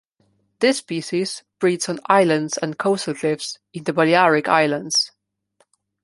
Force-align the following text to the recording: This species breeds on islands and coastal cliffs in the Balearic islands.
This 0.61 0.79
species 0.79 1.43
breeds 1.59 1.87
on 1.87 1.99
islands 2.07 2.57
and 2.57 2.75
coastal 2.75 3.13
cliffs 3.13 3.59
in 3.71 3.83
the 3.83 3.93
Balearic 3.93 4.47
islands. 4.47 5.11